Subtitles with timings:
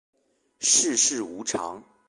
[0.59, 1.83] 世事无常